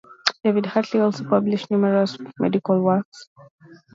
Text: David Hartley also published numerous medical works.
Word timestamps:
David 0.43 0.65
Hartley 0.67 0.99
also 0.99 1.23
published 1.29 1.69
numerous 1.69 2.17
medical 2.39 2.81
works. 2.81 3.27